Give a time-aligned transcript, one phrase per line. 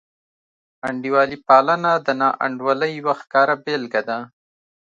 [0.87, 4.17] انډیوالي پالنه د ناانډولۍ یوه ښکاره بېلګه ده.